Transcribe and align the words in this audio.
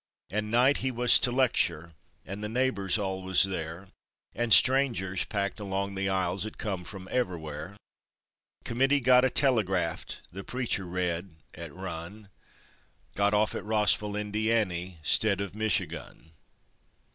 And 0.31 0.49
night 0.49 0.77
he 0.77 0.89
wus 0.91 1.19
to 1.19 1.31
lectur', 1.31 1.91
and 2.25 2.43
the 2.43 2.49
neighbors 2.49 2.97
all 2.97 3.21
was 3.21 3.43
there, 3.43 3.87
And 4.33 4.51
strangers 4.51 5.25
packed 5.25 5.59
along 5.59 5.93
the 5.93 6.09
aisles 6.09 6.43
'at 6.43 6.57
come 6.57 6.83
from 6.83 7.07
ever'where, 7.11 7.77
Committee 8.63 8.99
got 8.99 9.23
a 9.25 9.29
telegrapht 9.29 10.23
the 10.31 10.43
preacher 10.43 10.87
read, 10.87 11.35
'at 11.53 11.71
run 11.75 12.29
"Got 13.13 13.35
off 13.35 13.53
at 13.53 13.63
Rossville, 13.63 14.15
Indiany, 14.15 14.97
stead 15.03 15.39
of 15.39 15.53
Michigun." 15.53 16.31